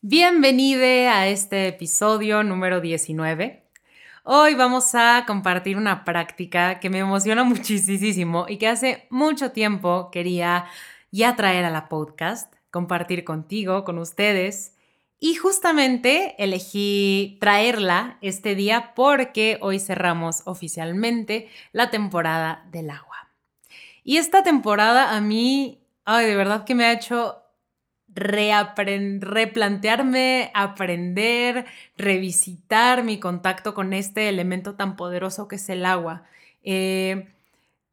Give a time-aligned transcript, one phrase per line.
[0.00, 3.64] Bienvenide a este episodio número 19.
[4.22, 10.12] Hoy vamos a compartir una práctica que me emociona muchísimo y que hace mucho tiempo
[10.12, 10.66] quería
[11.10, 14.76] ya traer a la podcast, compartir contigo, con ustedes.
[15.18, 23.30] Y justamente elegí traerla este día porque hoy cerramos oficialmente la temporada del agua.
[24.04, 27.42] Y esta temporada a mí, ay, de verdad que me ha hecho
[28.18, 31.66] replantearme, aprender,
[31.96, 36.24] revisitar mi contacto con este elemento tan poderoso que es el agua.
[36.62, 37.28] Eh,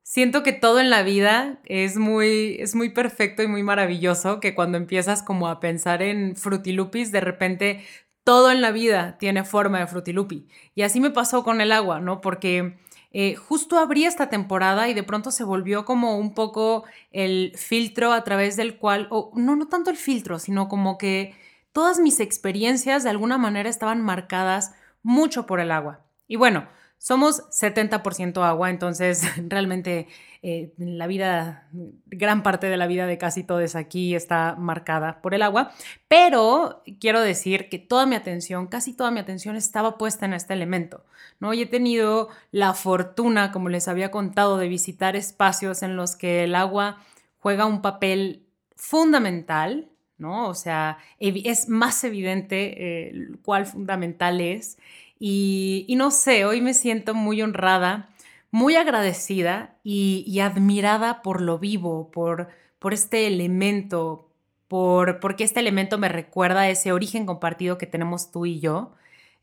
[0.04, 4.56] siento que todo en la vida es muy, es muy perfecto y muy maravilloso, que
[4.56, 7.84] cuando empiezas como a pensar en frutilupis, de repente
[8.24, 10.48] todo en la vida tiene forma de frutilupi.
[10.74, 12.22] Y así me pasó con el agua, ¿no?
[12.22, 12.74] Porque
[13.18, 16.84] eh, justo abrí esta temporada y de pronto se volvió como un poco
[17.14, 21.34] el filtro a través del cual, o no, no tanto el filtro, sino como que
[21.72, 26.02] todas mis experiencias de alguna manera estaban marcadas mucho por el agua.
[26.28, 30.08] Y bueno, somos 70% agua, entonces realmente
[30.42, 31.68] eh, la vida,
[32.06, 35.72] gran parte de la vida de casi todos aquí está marcada por el agua,
[36.08, 40.54] pero quiero decir que toda mi atención, casi toda mi atención estaba puesta en este
[40.54, 41.04] elemento,
[41.40, 41.54] ¿no?
[41.54, 46.44] Y he tenido la fortuna, como les había contado, de visitar espacios en los que
[46.44, 47.00] el agua
[47.40, 50.48] juega un papel fundamental, ¿no?
[50.48, 54.78] O sea, es más evidente eh, cuál fundamental es.
[55.20, 58.10] Y, no sé, hoy me siento muy honrada,
[58.52, 62.50] muy agradecida y, admirada por lo vivo, por,
[62.80, 64.30] por este elemento,
[64.68, 68.94] por, porque este elemento me recuerda a ese origen compartido que tenemos tú y yo.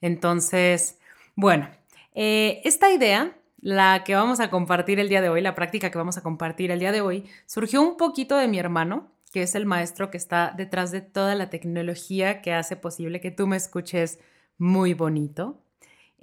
[0.01, 0.99] Entonces,
[1.37, 1.69] bueno,
[2.15, 5.99] eh, esta idea, la que vamos a compartir el día de hoy, la práctica que
[5.99, 9.55] vamos a compartir el día de hoy, surgió un poquito de mi hermano, que es
[9.55, 13.57] el maestro que está detrás de toda la tecnología que hace posible que tú me
[13.57, 14.19] escuches
[14.59, 15.62] muy bonito.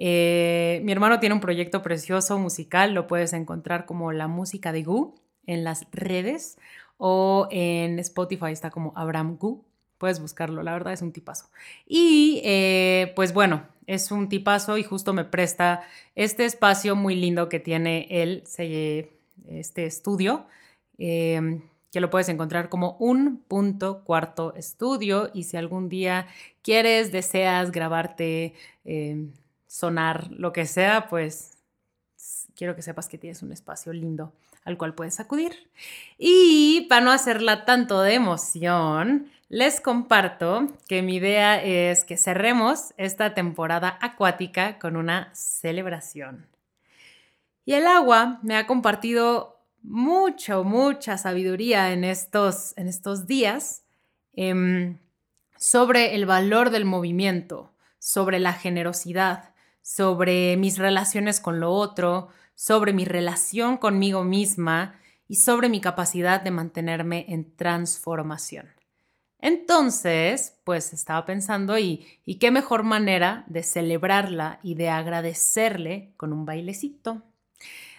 [0.01, 4.83] Eh, mi hermano tiene un proyecto precioso musical, lo puedes encontrar como la música de
[4.83, 5.13] Gu
[5.45, 6.57] en las redes
[6.97, 9.63] o en Spotify está como Abraham Gu.
[9.97, 11.49] Puedes buscarlo, la verdad es un tipazo.
[11.85, 15.81] Y eh, pues bueno, es un tipazo y justo me presta
[16.15, 20.47] este espacio muy lindo que tiene él, este estudio.
[20.97, 26.27] Em, que lo puedes encontrar como un punto cuarto estudio y si algún día
[26.61, 28.53] quieres, deseas grabarte,
[28.85, 29.31] em,
[29.69, 31.51] sonar, lo que sea, pues
[32.55, 34.33] quiero que sepas que tienes un espacio lindo
[34.65, 35.69] al cual puedes acudir.
[36.17, 42.93] Y para no hacerla tanto de emoción, les comparto que mi idea es que cerremos
[42.97, 46.47] esta temporada acuática con una celebración.
[47.63, 53.83] Y el agua me ha compartido mucho, mucha sabiduría en estos, en estos días
[54.33, 54.97] em,
[55.57, 59.48] sobre el valor del movimiento, sobre la generosidad,
[59.81, 66.41] sobre mis relaciones con lo otro, sobre mi relación conmigo misma y sobre mi capacidad
[66.41, 68.67] de mantenerme en transformación.
[69.41, 76.33] Entonces, pues estaba pensando, ¿y, y qué mejor manera de celebrarla y de agradecerle con
[76.33, 77.23] un bailecito?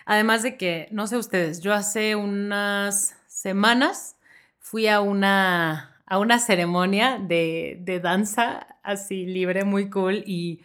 [0.05, 4.17] Además de que, no sé ustedes, yo hace unas semanas
[4.59, 10.61] fui a una, a una ceremonia de, de danza así libre, muy cool y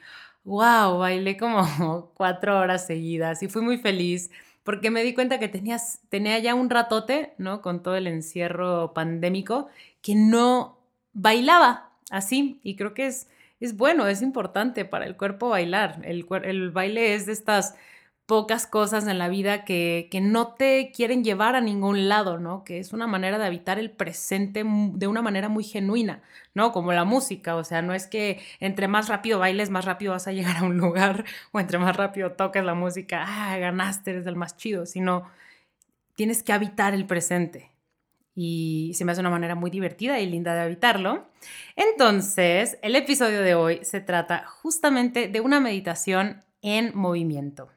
[0.45, 4.29] wow, bailé como cuatro horas seguidas y fui muy feliz
[4.63, 7.61] porque me di cuenta que tenías, tenía ya un ratote, ¿no?
[7.61, 9.67] Con todo el encierro pandémico,
[10.01, 10.79] que no
[11.13, 13.27] bailaba así y creo que es,
[13.59, 16.01] es bueno, es importante para el cuerpo bailar.
[16.03, 17.75] El, el baile es de estas
[18.25, 22.63] pocas cosas en la vida que, que, no te quieren llevar a ningún lado, ¿no?
[22.63, 26.23] Que es una manera de habitar el presente de una manera muy genuina,
[26.55, 26.71] ¿no?
[26.71, 30.27] Como la música, o sea, no es que entre más rápido bailes, más rápido vas
[30.27, 34.25] a llegar a un lugar, o entre más rápido toques la música, ah, ganaste, eres
[34.25, 35.29] el más chido, sino
[36.15, 37.71] tienes que habitar el presente.
[38.35, 41.29] Y se me hace una manera muy divertida y linda de habitarlo.
[41.75, 47.69] Entonces, el episodio de hoy se trata justamente de una meditación en movimiento.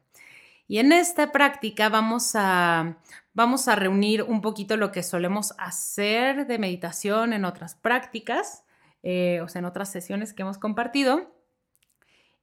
[0.69, 2.99] Y en esta práctica vamos a,
[3.33, 8.63] vamos a reunir un poquito lo que solemos hacer de meditación en otras prácticas,
[9.01, 11.33] eh, o sea, en otras sesiones que hemos compartido,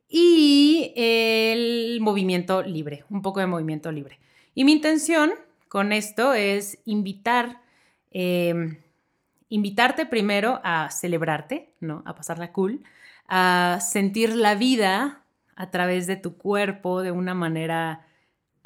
[0.08, 4.18] y el movimiento libre, un poco de movimiento libre.
[4.56, 5.30] Y mi intención
[5.68, 7.60] con esto es invitar,
[8.10, 8.78] em,
[9.50, 12.02] invitarte primero a celebrarte, ¿no?
[12.04, 12.82] A pasarla cool,
[13.28, 15.22] a sentir la vida
[15.54, 18.05] a través de tu cuerpo de una manera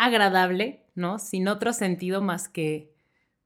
[0.00, 1.18] agradable, ¿no?
[1.18, 2.92] Sin otro sentido más que,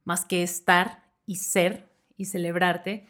[0.04, 3.06] más que estar y ser y celebrarte.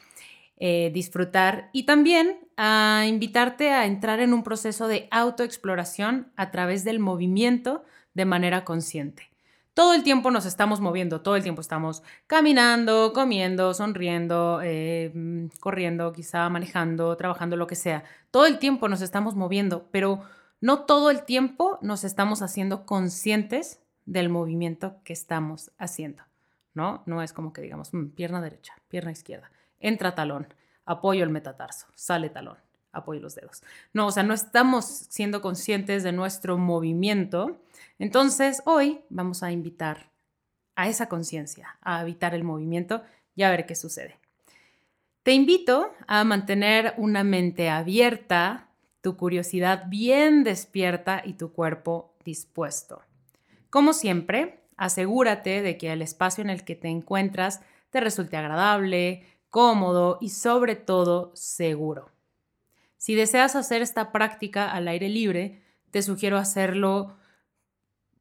[0.56, 6.84] eh, disfrutar y también a invitarte a entrar en un proceso de autoexploración a través
[6.84, 9.30] del movimiento de manera consciente.
[9.74, 15.12] Todo el tiempo nos estamos moviendo, todo el tiempo estamos caminando, comiendo, sonriendo, eh,
[15.60, 18.04] corriendo, quizá manejando, trabajando, lo que sea.
[18.30, 20.22] Todo el tiempo nos estamos moviendo, pero
[20.64, 26.22] no todo el tiempo nos estamos haciendo conscientes del movimiento que estamos haciendo,
[26.72, 27.02] ¿no?
[27.04, 30.48] No es como que digamos, mm, pierna derecha, pierna izquierda, entra talón,
[30.86, 32.56] apoyo el metatarso, sale talón,
[32.92, 33.62] apoyo los dedos.
[33.92, 37.58] No, o sea, no estamos siendo conscientes de nuestro movimiento.
[37.98, 40.08] Entonces, hoy vamos a invitar
[40.76, 43.02] a esa conciencia, a evitar el movimiento
[43.36, 44.18] y a ver qué sucede.
[45.24, 48.70] Te invito a mantener una mente abierta,
[49.04, 53.02] tu curiosidad bien despierta y tu cuerpo dispuesto.
[53.68, 57.60] Como siempre, asegúrate de que el espacio en el que te encuentras
[57.90, 62.12] te resulte agradable, cómodo y sobre todo seguro.
[62.96, 67.14] Si deseas hacer esta práctica al aire libre, te sugiero hacerlo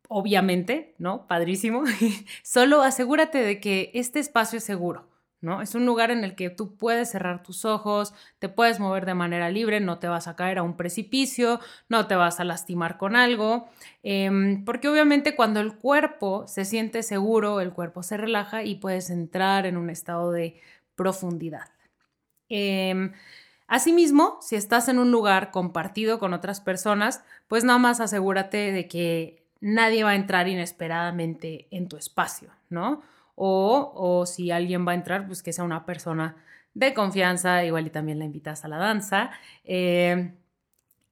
[0.09, 1.27] obviamente, ¿no?
[1.27, 1.83] Padrísimo.
[2.43, 5.07] Solo asegúrate de que este espacio es seguro.
[5.43, 5.61] ¿No?
[5.61, 9.13] Es un lugar en el que tú puedes cerrar tus ojos, te puedes mover de
[9.13, 11.59] manera libre, no te vas a caer a un precipicio,
[11.89, 13.67] no te vas a lastimar con algo,
[14.03, 19.09] em, porque obviamente cuando el cuerpo se siente seguro, el cuerpo se relaja y puedes
[19.09, 20.61] entrar en un estado de
[20.95, 21.69] profundidad.
[22.49, 23.11] Em,
[23.67, 28.87] asimismo, si estás en un lugar compartido con otras personas, pues nada más asegúrate de
[28.87, 33.01] que nadie va a entrar inesperadamente en tu espacio, ¿no?
[33.35, 36.35] O, si alguien va a entrar, pues que sea una persona
[36.73, 39.31] de confianza, igual y también la invitas a la danza.
[39.63, 40.33] Eh,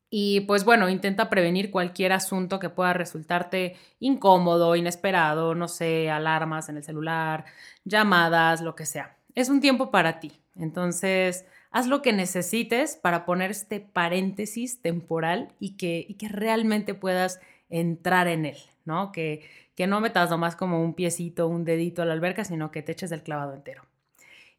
[0.10, 6.68] y pues bueno, intenta prevenir cualquier asunto que pueda resultarte incómodo, inesperado, no sé, alarmas
[6.68, 7.46] en el celular,
[7.86, 9.18] llamadas, lo que sea.
[9.36, 10.34] Es un tiempo para ti.
[10.56, 16.94] Entonces, haz lo que necesites para poner este paréntesis temporal y que, y que realmente
[16.94, 17.40] puedas
[17.70, 19.14] entrar en él, ¿no?
[19.14, 19.50] Que,
[19.82, 22.92] que no metas nomás como un piecito, un dedito a la alberca, sino que te
[22.92, 23.82] eches el clavado entero.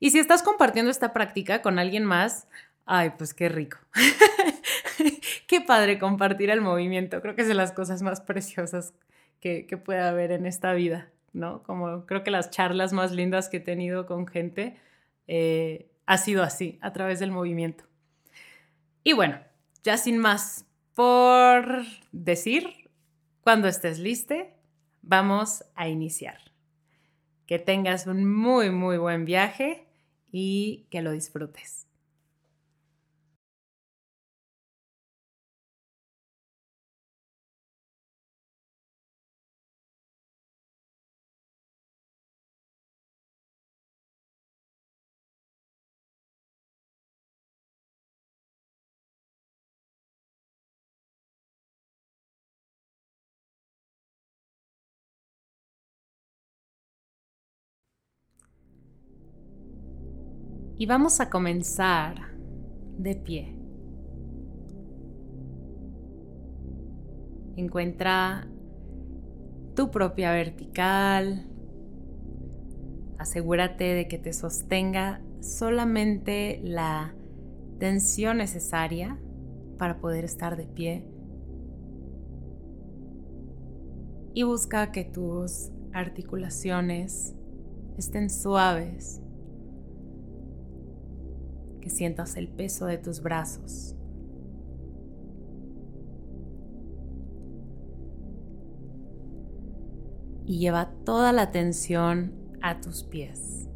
[0.01, 2.49] Y si estás compartiendo esta práctica con alguien más,
[2.87, 3.79] ay, pues qué rico.
[5.47, 7.23] qué padre compartir el movimiento.
[7.23, 8.95] Creo que es las cosas más preciosas
[9.39, 11.63] que, que puede haber en esta vida, ¿no?
[11.63, 14.77] Como creo que las charlas más lindas que he tenido con gente
[15.29, 17.85] eh, ha sido así, a través del movimiento.
[19.05, 19.39] Y bueno,
[19.85, 22.91] ya sin más por decir,
[23.43, 24.57] cuando estés liste,
[25.03, 26.39] vamos a iniciar.
[27.47, 29.87] Que tengas un muy, muy buen viaje
[30.31, 31.87] y que lo disfrutes.
[60.83, 62.17] Y vamos a comenzar
[62.99, 63.57] de pie.
[67.55, 68.49] Encuentra
[69.77, 71.47] tu propia vertical.
[73.17, 77.15] Asegúrate de que te sostenga solamente la
[77.79, 79.21] tensión necesaria
[79.79, 81.07] para poder estar de pie.
[84.35, 87.37] Y busca que tus articulaciones
[87.97, 89.22] estén suaves
[91.83, 93.95] que sientas el peso de tus brazos.
[100.47, 103.69] Y lleva toda la atención a tus pies.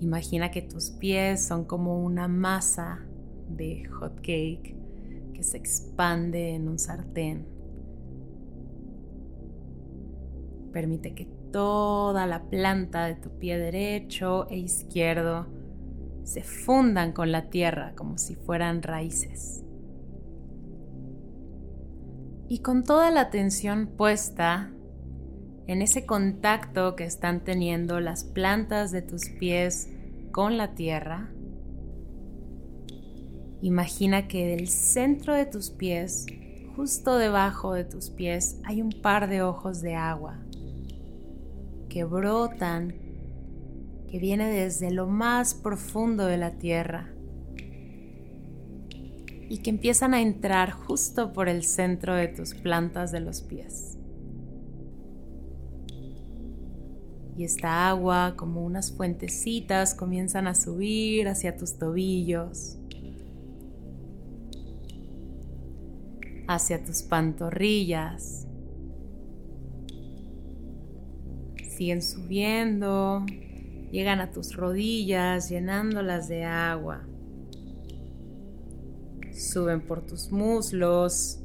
[0.00, 3.04] Imagina que tus pies son como una masa
[3.48, 4.74] de hot cake
[5.34, 7.46] que se expande en un sartén.
[10.72, 15.59] Permite que toda la planta de tu pie derecho e izquierdo
[16.24, 19.64] se fundan con la tierra como si fueran raíces.
[22.48, 24.72] Y con toda la atención puesta
[25.66, 29.88] en ese contacto que están teniendo las plantas de tus pies
[30.32, 31.30] con la tierra,
[33.62, 36.26] imagina que del centro de tus pies,
[36.74, 40.38] justo debajo de tus pies, hay un par de ojos de agua
[41.88, 42.94] que brotan
[44.10, 47.14] que viene desde lo más profundo de la tierra
[49.48, 53.98] y que empiezan a entrar justo por el centro de tus plantas de los pies.
[57.36, 62.78] Y esta agua, como unas fuentecitas, comienzan a subir hacia tus tobillos,
[66.46, 68.46] hacia tus pantorrillas.
[71.76, 73.24] Siguen subiendo,
[73.90, 77.02] llegan a tus rodillas, llenándolas de agua.
[79.32, 81.40] Suben por tus muslos,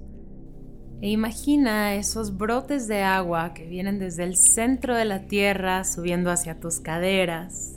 [1.01, 6.31] e imagina esos brotes de agua que vienen desde el centro de la tierra subiendo
[6.31, 7.73] hacia tus caderas.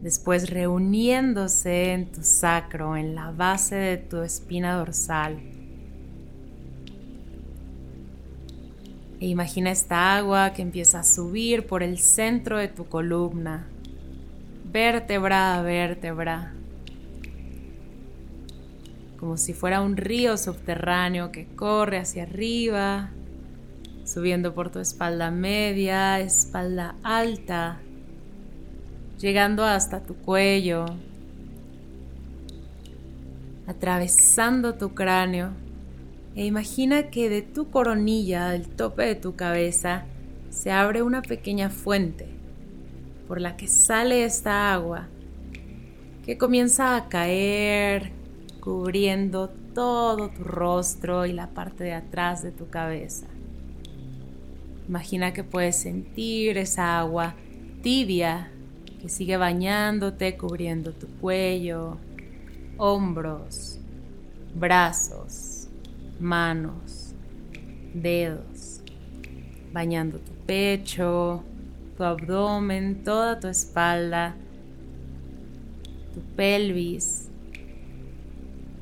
[0.00, 5.38] Después reuniéndose en tu sacro, en la base de tu espina dorsal.
[9.18, 13.66] E imagina esta agua que empieza a subir por el centro de tu columna,
[14.70, 16.52] vértebra a vértebra.
[19.18, 23.08] Como si fuera un río subterráneo que corre hacia arriba,
[24.04, 27.80] subiendo por tu espalda media, espalda alta,
[29.18, 30.84] llegando hasta tu cuello,
[33.66, 35.65] atravesando tu cráneo
[36.36, 40.04] e imagina que de tu coronilla, del tope de tu cabeza,
[40.50, 42.28] se abre una pequeña fuente
[43.26, 45.08] por la que sale esta agua
[46.24, 48.12] que comienza a caer,
[48.60, 53.26] cubriendo todo tu rostro y la parte de atrás de tu cabeza.
[54.88, 57.34] Imagina que puedes sentir esa agua
[57.82, 58.50] tibia
[59.00, 61.96] que sigue bañándote, cubriendo tu cuello,
[62.76, 63.78] hombros,
[64.54, 65.45] brazos,
[66.20, 67.14] manos,
[67.94, 68.80] dedos,
[69.72, 71.42] bañando tu pecho,
[71.96, 74.34] tu abdomen, toda tu espalda,
[76.14, 77.28] tu pelvis,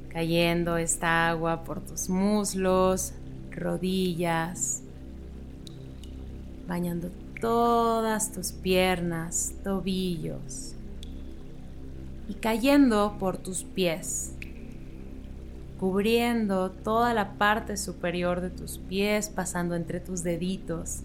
[0.08, 3.12] cayendo esta agua por tus muslos,
[3.50, 4.82] rodillas,
[6.68, 7.10] bañando
[7.40, 10.74] todas tus piernas, tobillos
[12.28, 14.33] y cayendo por tus pies,
[15.78, 21.02] cubriendo toda la parte superior de tus pies, pasando entre tus deditos,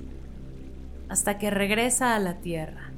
[1.09, 2.91] hasta que regresa a la tierra.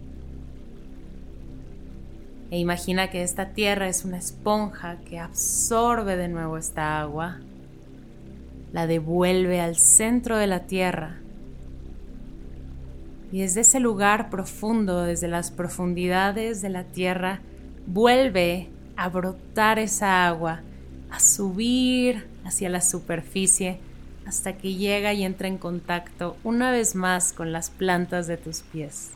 [2.51, 7.39] E imagina que esta tierra es una esponja que absorbe de nuevo esta agua,
[8.73, 11.17] la devuelve al centro de la tierra.
[13.31, 17.39] Y desde ese lugar profundo, desde las profundidades de la tierra,
[17.87, 20.61] vuelve a brotar esa agua,
[21.11, 23.79] a subir hacia la superficie
[24.25, 28.61] hasta que llega y entra en contacto una vez más con las plantas de tus
[28.61, 29.11] pies.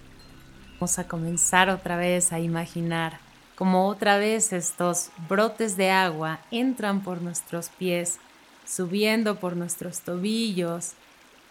[0.74, 3.20] Vamos a comenzar otra vez a imaginar
[3.56, 8.20] como otra vez estos brotes de agua entran por nuestros pies,
[8.66, 10.92] subiendo por nuestros tobillos,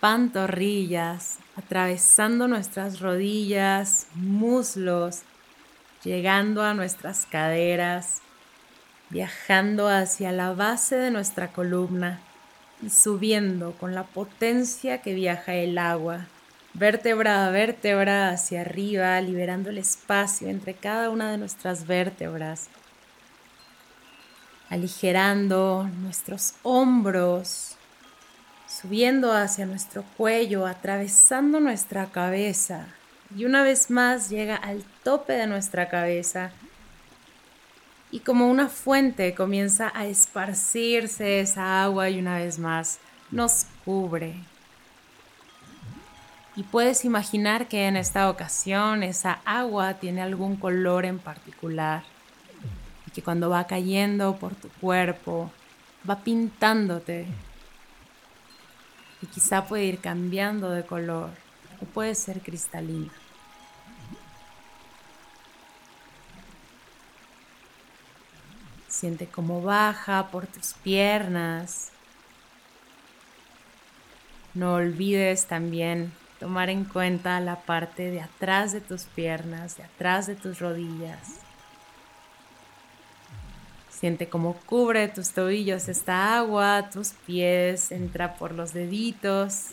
[0.00, 5.22] pantorrillas, atravesando nuestras rodillas, muslos,
[6.04, 8.20] llegando a nuestras caderas,
[9.14, 12.18] viajando hacia la base de nuestra columna
[12.82, 16.26] y subiendo con la potencia que viaja el agua
[16.72, 22.66] vértebra a vértebra hacia arriba, liberando el espacio entre cada una de nuestras vértebras,
[24.68, 27.76] aligerando nuestros hombros,
[28.66, 32.88] subiendo hacia nuestro cuello, atravesando nuestra cabeza.
[33.36, 36.50] Y una vez más llega al tope de nuestra cabeza
[38.14, 43.00] y como una fuente comienza a esparcirse esa agua y una vez más
[43.32, 44.36] nos cubre,
[46.54, 52.04] y puedes imaginar que en esta ocasión esa agua tiene algún color en particular
[53.08, 55.50] y que cuando va cayendo por tu cuerpo
[56.08, 57.26] va pintándote
[59.22, 61.30] y quizá puede ir cambiando de color
[61.82, 63.10] o puede ser cristalina.
[68.94, 71.90] Siente cómo baja por tus piernas.
[74.54, 80.28] No olvides también tomar en cuenta la parte de atrás de tus piernas, de atrás
[80.28, 81.40] de tus rodillas.
[83.90, 89.70] Siente cómo cubre tus tobillos esta agua, tus pies, entra por los deditos,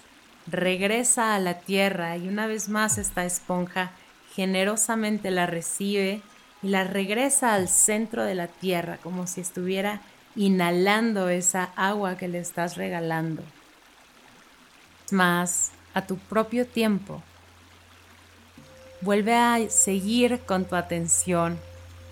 [0.48, 3.92] regresa a la tierra y una vez más esta esponja
[4.34, 6.24] generosamente la recibe
[6.63, 10.01] y la regresa al centro de la tierra como si estuviera
[10.36, 13.44] inhalando esa agua que le estás regalando.
[15.12, 17.22] Más, a tu propio tiempo.
[19.01, 21.60] Vuelve a seguir con tu atención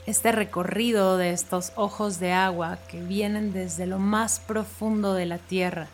[0.05, 5.37] este recorrido de estos ojos de agua que vienen desde lo más profundo de la
[5.37, 5.87] tierra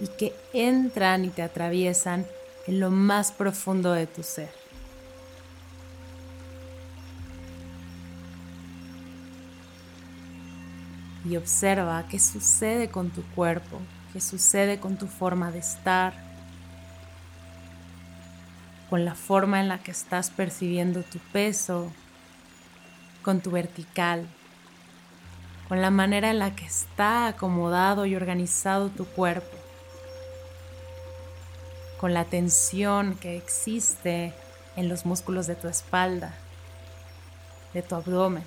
[0.00, 2.26] y que entran y te atraviesan
[2.66, 4.59] en lo más profundo de tu ser.
[11.30, 13.78] Y observa qué sucede con tu cuerpo,
[14.12, 16.12] qué sucede con tu forma de estar,
[18.90, 21.90] con la forma en la que estás percibiendo tu peso,
[23.22, 24.26] con tu vertical,
[25.68, 29.56] con la manera en la que está acomodado y organizado tu cuerpo
[32.00, 34.32] con la tensión que existe
[34.74, 36.32] en los músculos de tu espalda,
[37.74, 38.42] de tu abdomen,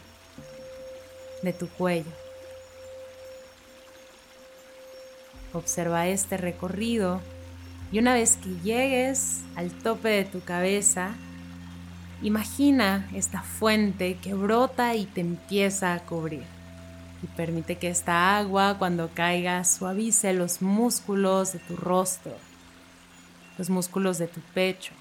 [1.43, 2.22] de tu cuello.
[5.53, 7.21] Observa este recorrido
[7.93, 11.11] y una vez que llegues al tope de tu cabeza,
[12.23, 16.43] imagina esta fuente que brota y te empieza a cubrir.
[17.21, 22.35] Y permite que esta agua cuando caiga suavice los músculos de tu rostro,
[23.59, 24.93] los músculos de tu pecho.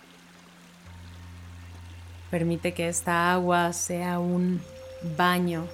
[2.30, 4.60] Permite que esta agua sea un
[5.16, 5.66] baño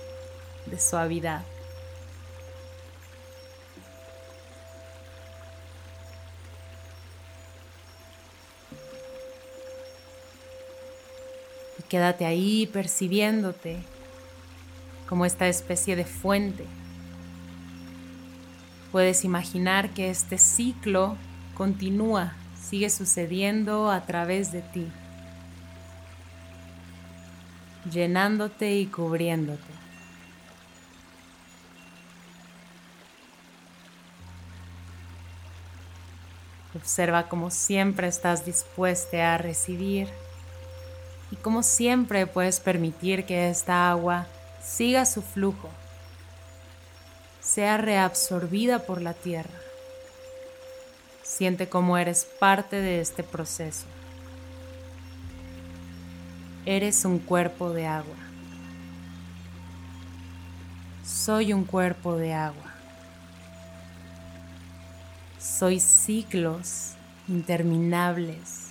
[0.67, 1.43] de suavidad.
[11.89, 13.79] Quédate ahí percibiéndote
[15.09, 16.67] como esta especie de fuente.
[18.93, 21.17] Puedes imaginar que este ciclo
[21.55, 24.87] continúa sigue sucediendo a través de ti,
[27.91, 29.79] llenándote y cubriéndote.
[36.75, 40.09] Observa cómo siempre estás dispuesta a recibir
[41.31, 44.27] y cómo siempre puedes permitir que esta agua
[44.63, 45.69] siga su flujo,
[47.41, 49.51] sea reabsorbida por la tierra.
[51.23, 53.87] Siente cómo eres parte de este proceso.
[56.65, 58.17] Eres un cuerpo de agua.
[61.05, 62.75] Soy un cuerpo de agua.
[65.39, 66.93] Soy ciclos
[67.29, 68.68] interminables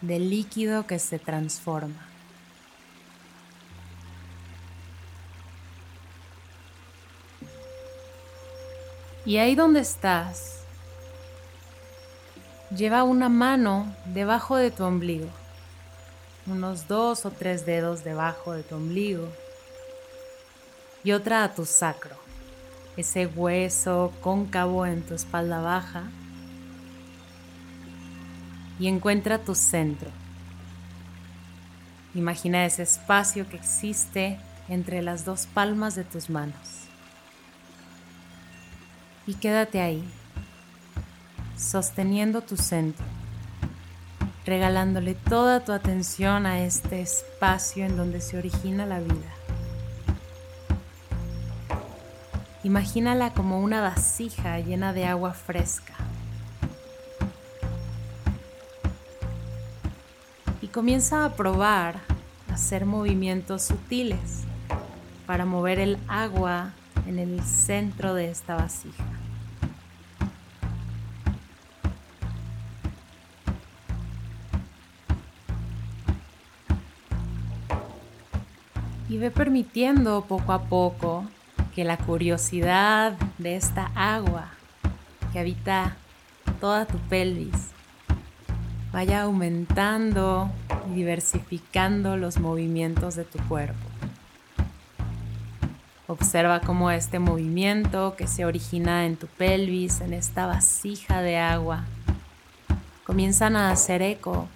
[0.00, 2.06] de líquido que se transforma.
[9.26, 10.60] Y ahí donde estás,
[12.76, 15.26] Lleva una mano debajo de tu ombligo,
[16.46, 19.26] unos dos o tres dedos debajo de tu ombligo
[21.02, 22.14] y otra a tu sacro,
[22.96, 26.04] ese hueso cóncavo en tu espalda baja
[28.80, 30.10] y encuentra tu centro.
[32.14, 34.38] Imagina ese espacio que existe
[34.68, 36.80] entre las dos palmas de tus manos
[39.30, 40.04] y quédate ahí
[41.56, 43.04] sosteniendo tu centro,
[44.46, 49.30] regalándole toda tu atención a este espacio en donde se origina la vida.
[52.64, 55.94] Imagínala como una vasija llena de agua fresca.
[60.70, 62.00] Comienza a probar
[62.52, 64.44] hacer movimientos sutiles
[65.26, 66.72] para mover el agua
[67.06, 69.04] en el centro de esta vasija.
[79.08, 81.24] y ve permitiendo poco a poco
[81.74, 84.50] que la curiosidad de esta agua
[85.32, 85.96] que habita
[86.60, 87.72] toda tu pelvis
[88.92, 90.50] vaya aumentando
[90.90, 93.78] y diversificando los movimientos de tu cuerpo.
[96.06, 101.84] Observa cómo este movimiento que se origina en tu pelvis, en esta vasija de agua,
[103.04, 104.48] comienzan a hacer eco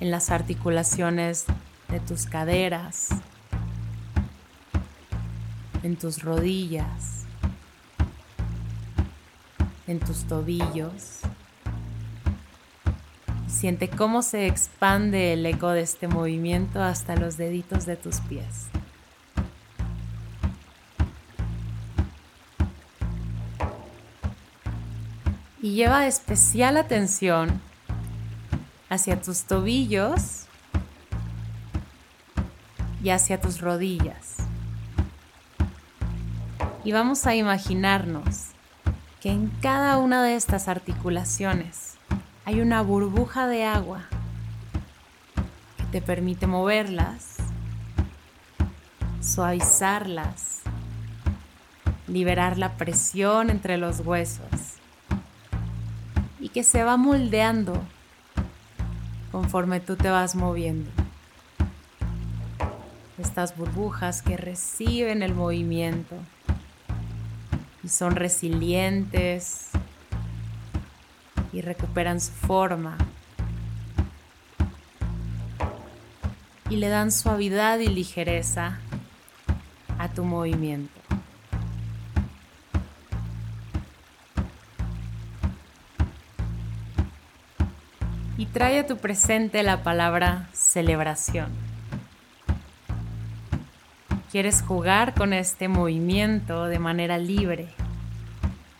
[0.00, 1.44] en las articulaciones
[1.88, 3.08] de tus caderas,
[5.82, 7.24] en tus rodillas,
[9.86, 11.19] en tus tobillos.
[13.60, 18.68] Siente cómo se expande el eco de este movimiento hasta los deditos de tus pies.
[25.60, 27.60] Y lleva especial atención
[28.88, 30.46] hacia tus tobillos
[33.04, 34.36] y hacia tus rodillas.
[36.82, 38.52] Y vamos a imaginarnos
[39.20, 41.89] que en cada una de estas articulaciones
[42.50, 44.02] hay una burbuja de agua
[45.76, 47.36] que te permite moverlas,
[49.20, 50.62] suavizarlas,
[52.08, 54.48] liberar la presión entre los huesos
[56.40, 57.80] y que se va moldeando
[59.30, 60.90] conforme tú te vas moviendo.
[63.16, 66.16] Estas burbujas que reciben el movimiento
[67.84, 69.69] y son resilientes
[71.52, 72.96] y recuperan su forma
[76.70, 78.78] y le dan suavidad y ligereza
[79.98, 81.00] a tu movimiento.
[88.38, 91.50] Y trae a tu presente la palabra celebración.
[94.30, 97.68] Quieres jugar con este movimiento de manera libre,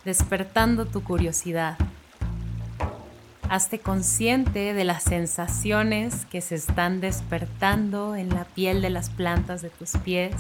[0.04, 1.76] despertando tu curiosidad.
[3.50, 9.60] Hazte consciente de las sensaciones que se están despertando en la piel de las plantas
[9.60, 10.36] de tus pies,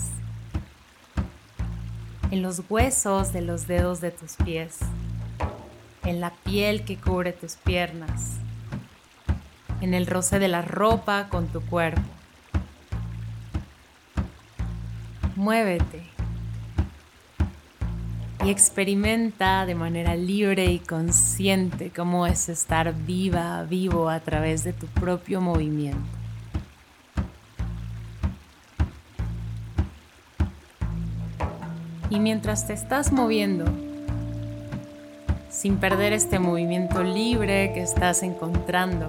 [2.30, 4.78] en los huesos de los dedos de tus pies,
[6.04, 8.36] en la piel que cubre tus piernas,
[9.80, 12.08] en el roce de la ropa con tu cuerpo.
[15.34, 16.09] Muévete
[18.42, 24.72] y experimenta de manera libre y consciente cómo es estar viva, vivo a través de
[24.72, 26.00] tu propio movimiento.
[32.08, 33.66] Y mientras te estás moviendo,
[35.50, 39.06] sin perder este movimiento libre que estás encontrando,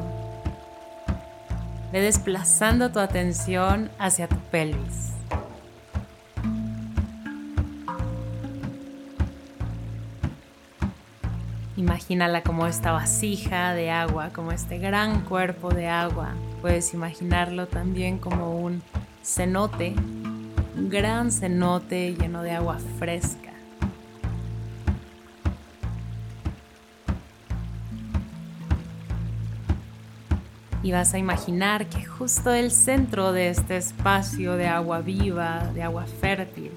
[1.92, 5.11] ve desplazando tu atención hacia tu pelvis.
[12.02, 16.34] Imagínala como esta vasija de agua, como este gran cuerpo de agua.
[16.60, 18.82] Puedes imaginarlo también como un
[19.24, 19.94] cenote,
[20.76, 23.52] un gran cenote lleno de agua fresca.
[30.82, 35.84] Y vas a imaginar que justo el centro de este espacio de agua viva, de
[35.84, 36.72] agua fértil,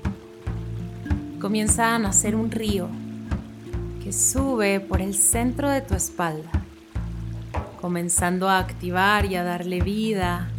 [1.40, 2.90] comienza a nacer un río
[4.04, 6.50] que sube por el centro de tu espalda,
[7.80, 10.50] comenzando a activar y a darle vida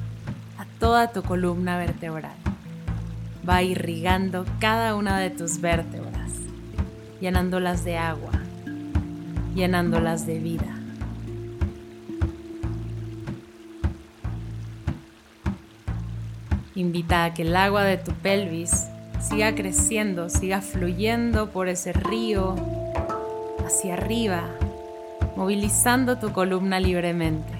[0.57, 2.33] a toda tu columna vertebral.
[3.47, 6.31] Va irrigando cada una de tus vértebras,
[7.21, 8.31] llenándolas de agua,
[9.53, 10.75] llenándolas de vida.
[16.73, 18.87] Invita a que el agua de tu pelvis
[19.21, 22.55] siga creciendo, siga fluyendo por ese río
[23.65, 24.43] hacia arriba,
[25.35, 27.53] movilizando tu columna libremente.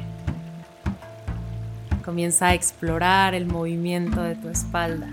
[2.04, 5.10] Comienza a explorar el movimiento de tu espalda.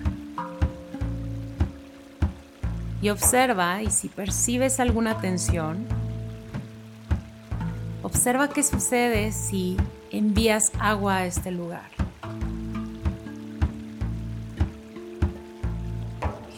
[3.00, 5.86] Y observa, y si percibes alguna tensión,
[8.02, 9.76] observa qué sucede si
[10.10, 11.91] envías agua a este lugar.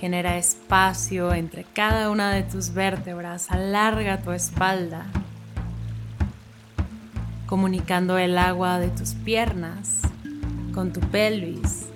[0.05, 5.07] Genera espacio entre cada una de tus vértebras, alarga tu espalda,
[7.47, 10.03] comunicando el agua de tus piernas
[10.75, 11.87] con tu pelvis,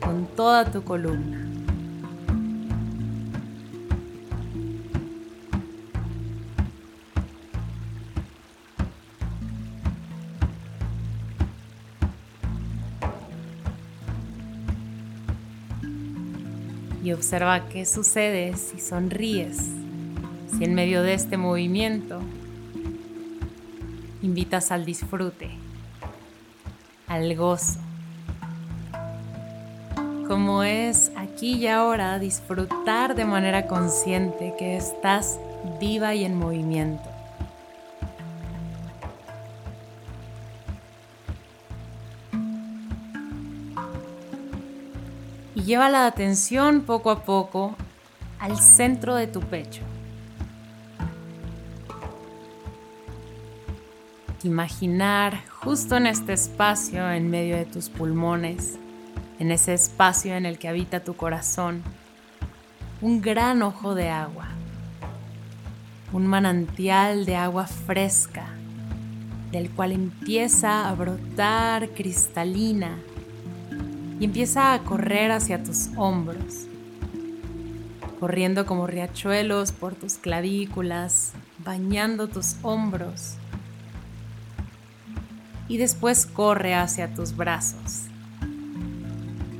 [0.00, 1.41] con toda tu columna.
[17.02, 19.58] Y observa qué sucede si sonríes,
[20.56, 22.20] si en medio de este movimiento
[24.22, 25.50] invitas al disfrute,
[27.08, 27.80] al gozo.
[30.28, 35.38] Como es aquí y ahora disfrutar de manera consciente que estás
[35.80, 37.11] viva y en movimiento.
[45.72, 47.74] Lleva la atención poco a poco
[48.38, 49.80] al centro de tu pecho.
[54.42, 58.78] Imaginar justo en este espacio en medio de tus pulmones,
[59.38, 61.82] en ese espacio en el que habita tu corazón,
[63.00, 64.48] un gran ojo de agua,
[66.12, 68.44] un manantial de agua fresca,
[69.52, 72.98] del cual empieza a brotar cristalina
[74.18, 76.66] y empieza a correr hacia tus hombros,
[78.20, 81.32] corriendo como riachuelos por tus clavículas,
[81.64, 83.34] bañando tus hombros.
[85.68, 88.02] Y después corre hacia tus brazos,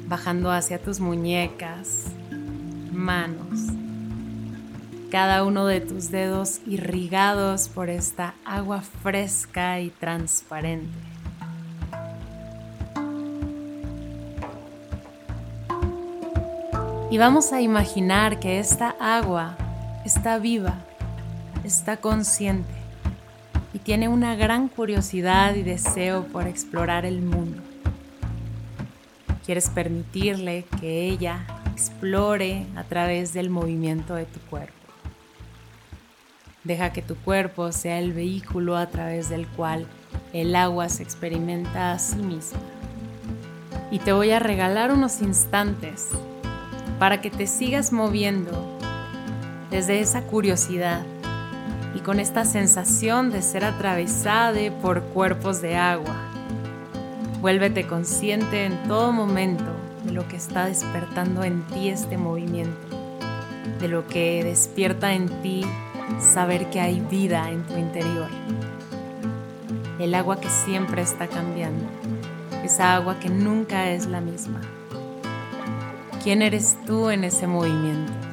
[0.09, 2.07] bajando hacia tus muñecas,
[2.93, 3.61] manos,
[5.11, 11.12] cada uno de tus dedos irrigados por esta agua fresca y transparente.
[17.13, 19.59] Y vamos a imaginar que esta agua
[20.03, 20.77] está viva,
[21.63, 22.73] está consciente
[23.75, 27.61] y tiene una gran curiosidad y deseo por explorar el mundo.
[29.45, 34.73] Quieres permitirle que ella explore a través del movimiento de tu cuerpo.
[36.65, 39.87] Deja que tu cuerpo sea el vehículo a través del cual
[40.33, 42.61] el agua se experimenta a sí misma.
[43.91, 46.09] Y te voy a regalar unos instantes
[47.03, 48.53] para que te sigas moviendo
[49.73, 51.03] desde esa curiosidad
[51.97, 56.15] y con esta sensación de ser atravesada por cuerpos de agua.
[57.41, 59.65] Vuélvete consciente en todo momento
[60.05, 62.87] de lo que está despertando en ti este movimiento,
[63.81, 65.65] de lo que despierta en ti
[66.21, 68.29] saber que hay vida en tu interior.
[69.99, 71.85] El agua que siempre está cambiando,
[72.63, 74.61] esa agua que nunca es la misma.
[76.23, 78.32] ¿Quién eres tú en ese movimiento?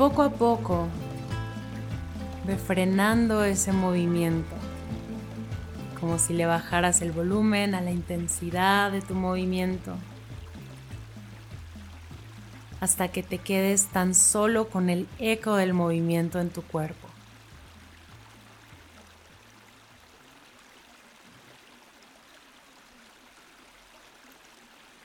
[0.00, 0.88] Poco a poco
[2.46, 4.56] ve frenando ese movimiento,
[6.00, 9.94] como si le bajaras el volumen a la intensidad de tu movimiento,
[12.80, 17.06] hasta que te quedes tan solo con el eco del movimiento en tu cuerpo.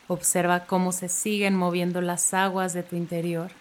[0.08, 3.52] Observa cómo se siguen moviendo las aguas de tu interior.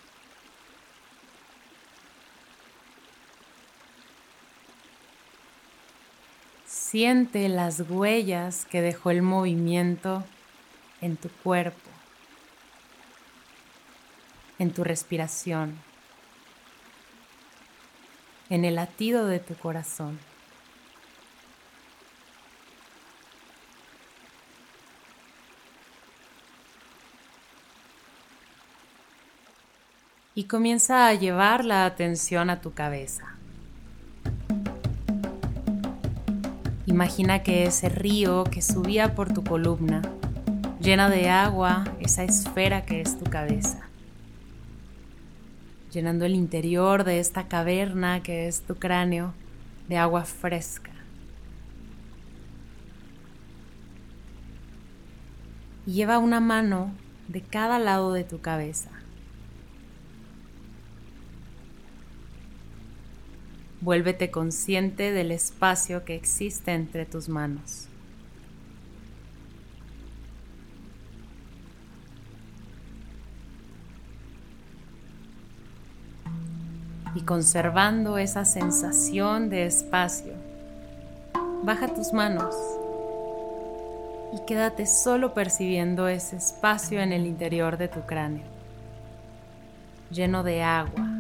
[6.95, 10.23] Siente las huellas que dejó el movimiento
[11.01, 11.91] en tu cuerpo,
[14.61, 15.77] en tu respiración,
[18.49, 20.21] en el latido de tu corazón.
[30.37, 33.34] Y comienza a llevar la atención a tu cabeza.
[36.95, 40.01] Imagina que ese río que subía por tu columna,
[40.79, 43.89] llena de agua, esa esfera que es tu cabeza,
[45.91, 49.35] llenando el interior de esta caverna que es tu cráneo
[49.89, 50.93] de agua fresca.
[55.89, 56.93] Y lleva una mano
[57.27, 58.94] de cada lado de tu cabeza.
[63.85, 67.87] Vuélvete consciente del espacio que existe entre tus manos.
[77.15, 80.33] Y conservando esa sensación de espacio,
[81.63, 82.55] baja tus manos
[84.33, 88.47] y quédate solo percibiendo ese espacio en el interior de tu cráneo,
[90.11, 91.14] lleno de agua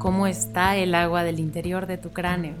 [0.00, 2.54] cómo está el agua del interior de tu cráneo.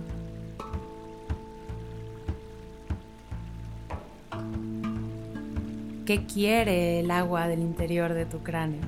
[6.04, 8.82] ¿Qué quiere el agua del interior de tu cráneo?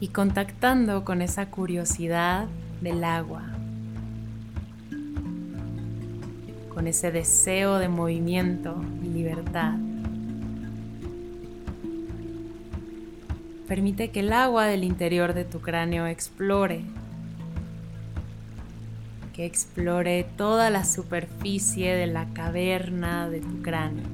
[0.00, 2.46] Y contactando con esa curiosidad
[2.82, 3.44] del agua,
[6.74, 9.78] con ese deseo de movimiento y libertad.
[13.70, 16.82] Permite que el agua del interior de tu cráneo explore,
[19.32, 24.08] que explore toda la superficie de la caverna de tu cráneo.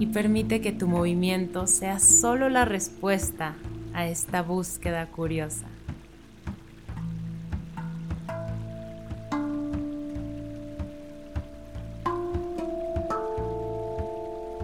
[0.00, 3.54] Y permite que tu movimiento sea solo la respuesta
[3.92, 5.66] a esta búsqueda curiosa.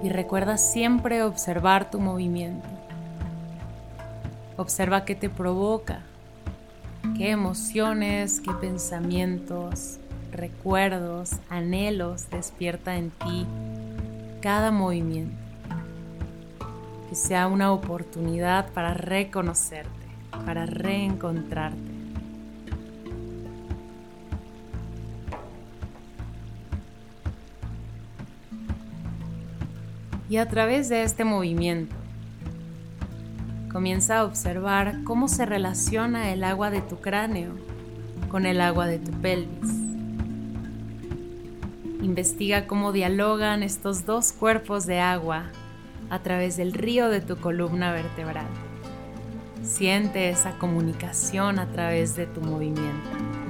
[0.03, 2.67] Y recuerda siempre observar tu movimiento.
[4.57, 6.01] Observa qué te provoca,
[7.17, 9.99] qué emociones, qué pensamientos,
[10.33, 13.47] recuerdos, anhelos despierta en ti
[14.41, 15.37] cada movimiento.
[17.09, 19.91] Que sea una oportunidad para reconocerte,
[20.45, 21.92] para reencontrarte.
[30.33, 31.95] Y a través de este movimiento
[33.71, 37.53] comienza a observar cómo se relaciona el agua de tu cráneo
[38.31, 39.71] con el agua de tu pelvis.
[42.01, 45.51] Investiga cómo dialogan estos dos cuerpos de agua
[46.09, 48.49] a través del río de tu columna vertebral.
[49.63, 53.42] Siente esa comunicación a través de tu movimiento.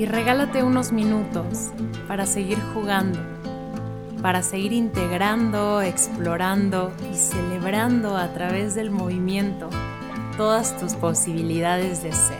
[0.00, 1.72] Y regálate unos minutos
[2.08, 3.18] para seguir jugando,
[4.22, 9.68] para seguir integrando, explorando y celebrando a través del movimiento
[10.38, 12.38] todas tus posibilidades de ser.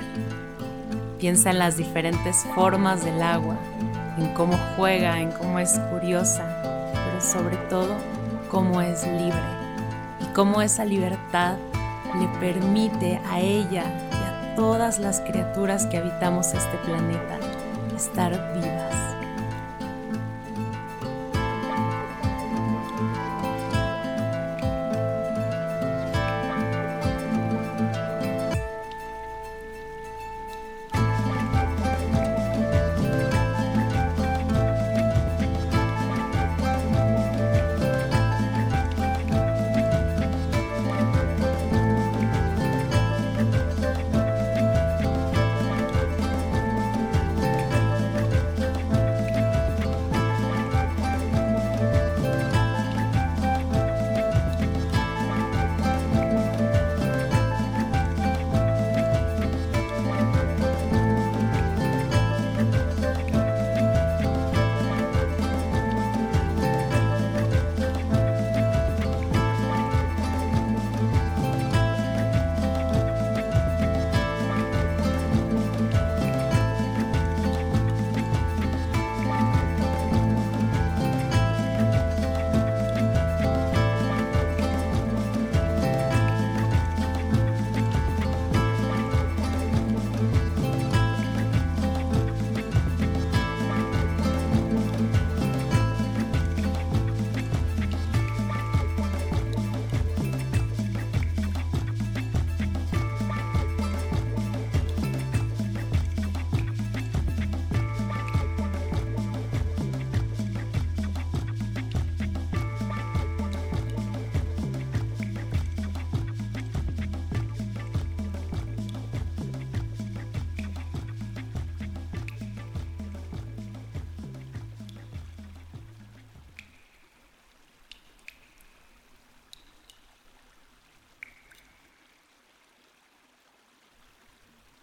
[1.19, 3.59] Piensa en las diferentes formas del agua,
[4.17, 6.63] en cómo juega, en cómo es curiosa,
[6.95, 7.95] pero sobre todo
[8.51, 9.39] cómo es libre
[10.19, 11.59] y cómo esa libertad
[12.19, 17.50] le permite a ella y a todas las criaturas que habitamos este planeta
[18.01, 18.70] estar vivas.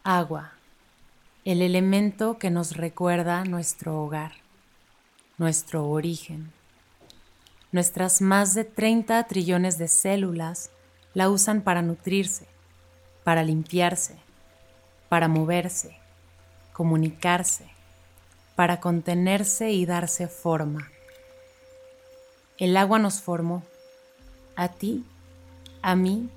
[0.10, 0.53] Agua,
[1.43, 4.36] el elemento que nos recuerda nuestro hogar,
[5.38, 6.53] nuestro origen.
[7.74, 10.70] Nuestras más de 30 trillones de células
[11.14, 12.47] la usan para nutrirse,
[13.26, 14.16] para limpiarse,
[15.10, 15.97] para moverse,
[16.72, 17.70] comunicarse,
[18.55, 20.89] para contenerse y darse forma.
[22.58, 23.62] El agua nos formó,
[24.55, 25.03] a ti,
[25.82, 26.30] a mí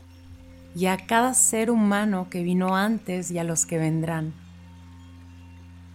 [0.74, 4.32] y a cada ser humano que vino antes y a los que vendrán.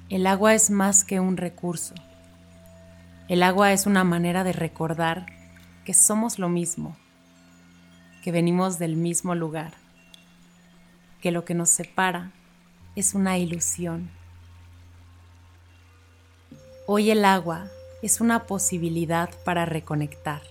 [0.09, 1.95] El agua es más que un recurso.
[3.27, 5.25] El agua es una manera de recordar
[5.83, 6.95] que somos lo mismo,
[8.23, 9.73] que venimos del mismo lugar,
[11.21, 12.31] que lo que nos separa
[12.95, 14.09] es una ilusión.
[16.85, 17.67] Hoy el agua
[18.03, 20.41] es una posibilidad para reconectar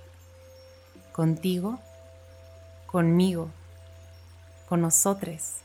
[1.13, 1.79] contigo,
[2.87, 3.51] conmigo,
[4.69, 5.59] con nosotros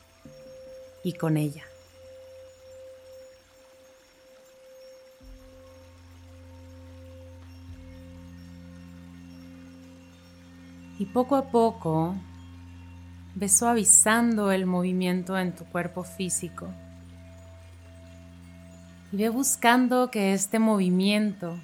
[1.03, 1.63] y con ella.
[10.99, 12.13] Y poco a poco
[13.35, 16.67] ves suavizando el movimiento en tu cuerpo físico.
[19.13, 21.57] Y ve buscando que este movimiento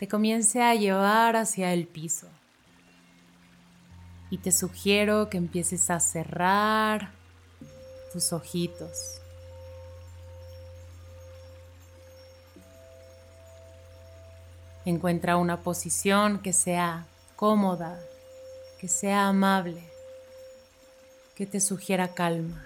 [0.00, 2.28] te comience a llevar hacia el piso.
[4.30, 7.10] Y te sugiero que empieces a cerrar
[8.12, 9.20] tus ojitos.
[14.84, 18.00] Encuentra una posición que sea cómoda,
[18.80, 19.82] que sea amable,
[21.34, 22.64] que te sugiera calma.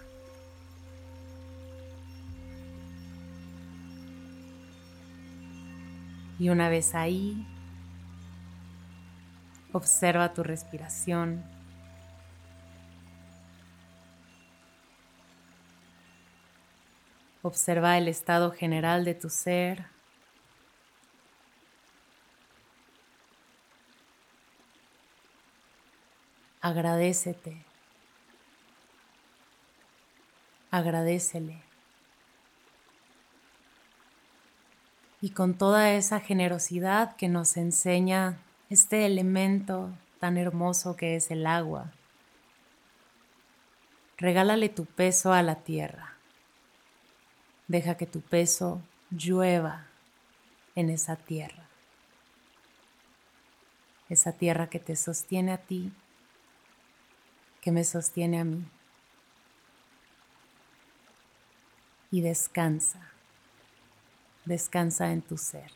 [6.38, 7.46] Y una vez ahí,
[9.72, 11.44] observa tu respiración.
[17.42, 19.86] Observa el estado general de tu ser.
[26.60, 27.64] Agradecete.
[30.70, 31.62] Agradecele.
[35.22, 38.38] Y con toda esa generosidad que nos enseña
[38.68, 41.90] este elemento tan hermoso que es el agua,
[44.18, 46.09] regálale tu peso a la tierra.
[47.70, 49.86] Deja que tu peso llueva
[50.74, 51.68] en esa tierra.
[54.08, 55.92] Esa tierra que te sostiene a ti
[57.60, 58.64] que me sostiene a mí.
[62.10, 63.12] Y descansa,
[64.46, 65.70] descansa en tu ser.